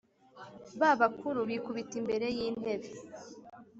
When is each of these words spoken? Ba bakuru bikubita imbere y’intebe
Ba 0.79 0.91
bakuru 1.01 1.39
bikubita 1.49 1.93
imbere 2.01 2.27
y’intebe 2.37 2.89